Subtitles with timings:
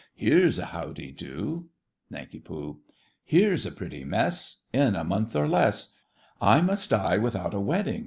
[0.15, 1.69] Here's a how de do!
[2.09, 2.47] NANK.
[3.23, 4.63] Here's a pretty mess!
[4.73, 5.93] In a month, or less,
[6.41, 7.99] I must die without a wedding!